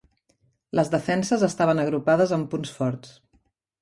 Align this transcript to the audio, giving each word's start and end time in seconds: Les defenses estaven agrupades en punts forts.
Les 0.79 0.87
defenses 0.95 1.45
estaven 1.49 1.81
agrupades 1.83 2.33
en 2.39 2.47
punts 2.55 2.73
forts. 2.79 3.13